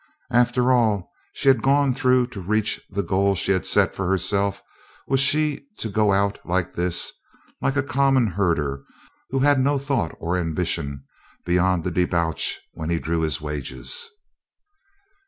[0.31, 4.63] After all she had gone through to reach the goal she had set for herself
[5.05, 7.11] was she to go out like this
[7.61, 8.81] like a common herder
[9.29, 11.03] who had no thought or ambition
[11.45, 14.09] beyond the debauch when he drew his wages?